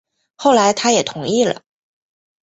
[0.35, 1.61] 后来他也同意了